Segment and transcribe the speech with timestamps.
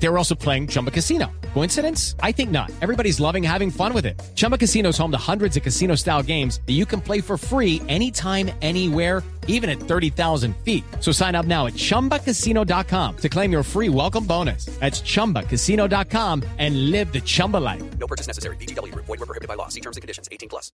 [0.00, 1.30] They were also playing Chumba Casino.
[1.54, 2.14] Coincidence?
[2.22, 2.70] I think not.
[2.80, 4.20] Everybody's loving having fun with it.
[4.34, 7.36] Chumba Casino is home to hundreds of casino style games that you can play for
[7.36, 10.84] free anytime, anywhere, even at 30,000 feet.
[11.00, 14.66] So sign up now at chumbacasino.com to claim your free welcome bonus.
[14.78, 17.82] That's chumbacasino.com and live the Chumba life.
[17.98, 18.56] No purchase necessary.
[18.56, 18.94] BGW.
[18.94, 19.68] Void were prohibited by law.
[19.68, 20.28] See terms and conditions.
[20.30, 20.70] 18 plus.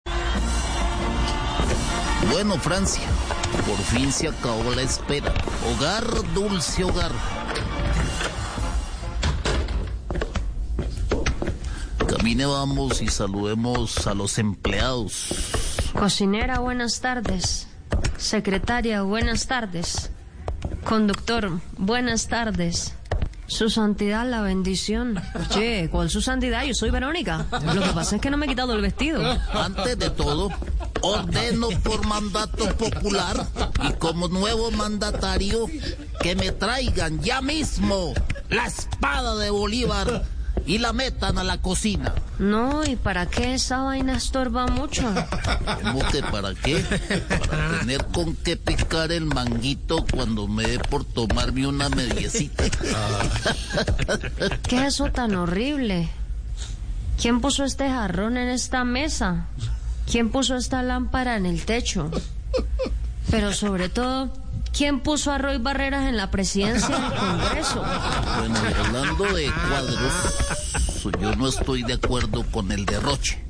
[2.31, 3.07] Bueno, Francia,
[3.65, 5.33] por fin se acabó la espera.
[5.65, 6.05] Hogar,
[6.35, 7.11] dulce hogar.
[12.19, 15.27] Camine, vamos y saludemos a los empleados.
[15.97, 17.67] Cocinera, buenas tardes.
[18.17, 20.11] Secretaria, buenas tardes.
[20.83, 22.93] Conductor, buenas tardes.
[23.47, 25.21] Su santidad, la bendición.
[25.47, 26.65] Che, ¿cuál su santidad?
[26.65, 27.45] Yo soy Verónica.
[27.73, 29.23] Lo que pasa es que no me he quitado el vestido.
[29.53, 30.49] Antes de todo,
[30.99, 33.47] ordeno por mandato popular
[33.87, 35.67] y como nuevo mandatario
[36.19, 38.13] que me traigan ya mismo
[38.49, 40.25] la espada de Bolívar
[40.69, 42.13] y la metan a la cocina.
[42.37, 45.01] No, ¿y para qué esa vaina estorba mucho?
[45.81, 46.77] ¿Cómo que para qué?
[47.49, 52.65] Para tener con qué picar el manguito cuando me dé por tomarme una mediecita.
[54.67, 56.07] ¿Qué es eso tan horrible?
[57.19, 59.47] ¿Quién puso este jarrón en esta mesa?
[60.05, 62.11] ¿Quién puso esta lámpara en el techo?
[63.31, 64.31] Pero sobre todo,
[64.75, 67.83] ¿quién puso a Roy Barreras en la presidencia del Congreso?
[68.37, 73.43] Bueno, hablando de cuadros, yo no estoy de acuerdo con el derroche.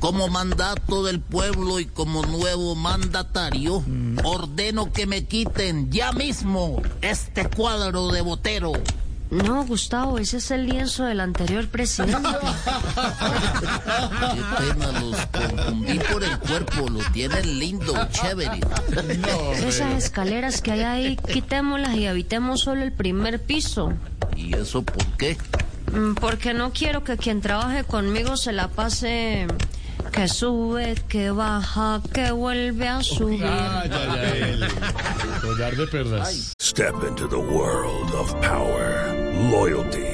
[0.00, 3.82] Como mandato del pueblo y como nuevo mandatario,
[4.22, 8.72] ordeno que me quiten ya mismo este cuadro de Botero.
[9.30, 12.28] No, Gustavo, ese es el lienzo del anterior presidente.
[14.34, 18.60] Qué pena, los confundí por el cuerpo, lo tienen lindo, chévere.
[19.66, 23.92] Esas escaleras que hay ahí, quitémoslas y habitemos solo el primer piso.
[24.36, 25.36] ¿Y eso por qué?
[25.92, 29.46] Mm, Porque no quiero que quien trabaje conmigo se la pase
[30.12, 33.40] que sube, que baja, que vuelve a subir.
[35.40, 36.52] Collar de perlas.
[36.60, 39.12] Step into the world of power,
[39.50, 40.13] loyalty,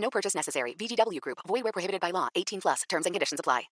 [0.00, 0.74] No purchase necessary.
[0.74, 1.38] VGW Group.
[1.46, 2.28] Void were prohibited by law.
[2.34, 2.82] 18 plus.
[2.88, 3.68] Terms and conditions apply.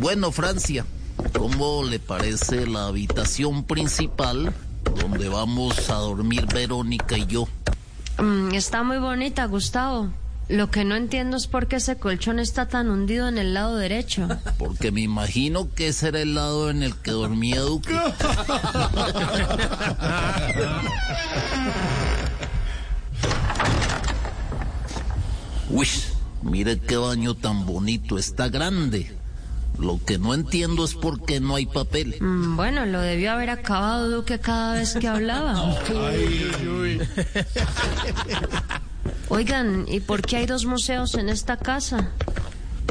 [0.00, 0.84] Bueno, Francia,
[1.36, 4.54] ¿cómo le parece la habitación principal
[5.02, 7.48] donde vamos a dormir Verónica y yo?
[8.18, 10.10] Mm, está muy bonita, Gustavo.
[10.48, 13.76] Lo que no entiendo es por qué ese colchón está tan hundido en el lado
[13.76, 14.28] derecho.
[14.58, 17.90] Porque me imagino que ese era el lado en el que dormía Duque.
[25.70, 25.88] Uy,
[26.42, 29.14] mire qué baño tan bonito, está grande.
[29.78, 32.16] Lo que no entiendo es por qué no hay papel.
[32.20, 35.54] Mm, Bueno, lo debió haber acabado Duque cada vez que hablaba.
[39.28, 42.10] Oigan, ¿y por qué hay dos museos en esta casa?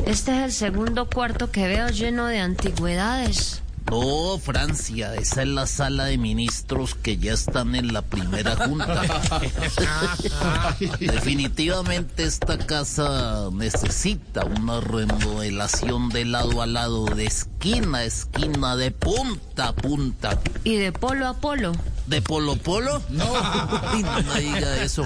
[0.06, 3.62] Este es el segundo cuarto que veo lleno de antigüedades.
[3.90, 9.02] No, Francia, esa es la sala de ministros que ya están en la primera junta.
[11.00, 18.92] Definitivamente esta casa necesita una remodelación de lado a lado, de esquina a esquina, de
[18.92, 20.40] punta a punta.
[20.64, 21.74] Y de polo a polo.
[22.08, 23.02] ¿De Polo Polo?
[23.10, 23.26] No.
[23.26, 25.04] no me diga eso.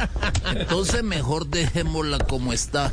[0.54, 2.92] Entonces mejor dejémosla como está.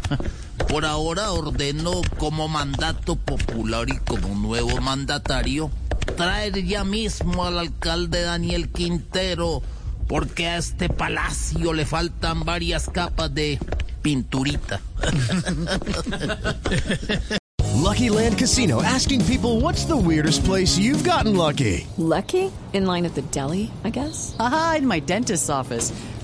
[0.68, 5.70] Por ahora ordeno como mandato popular y como nuevo mandatario
[6.16, 9.62] traer ya mismo al alcalde Daniel Quintero
[10.08, 13.58] porque a este palacio le faltan varias capas de
[14.02, 14.80] pinturita.
[17.86, 21.86] Lucky Land Casino asking people what's the weirdest place you've gotten lucky?
[21.98, 22.50] Lucky?
[22.72, 24.34] In line at the deli, I guess?
[24.38, 25.92] Aha, in my dentist's office.